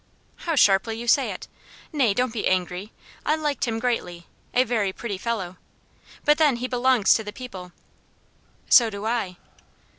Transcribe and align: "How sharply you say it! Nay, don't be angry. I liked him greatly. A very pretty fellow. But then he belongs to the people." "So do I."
"How 0.47 0.55
sharply 0.55 0.97
you 0.97 1.07
say 1.07 1.29
it! 1.29 1.47
Nay, 1.93 2.15
don't 2.15 2.33
be 2.33 2.47
angry. 2.47 2.91
I 3.23 3.35
liked 3.35 3.67
him 3.67 3.77
greatly. 3.77 4.25
A 4.51 4.63
very 4.63 4.91
pretty 4.91 5.19
fellow. 5.19 5.57
But 6.25 6.39
then 6.39 6.55
he 6.55 6.67
belongs 6.67 7.13
to 7.13 7.23
the 7.23 7.31
people." 7.31 7.71
"So 8.67 8.89
do 8.89 9.05
I." 9.05 9.37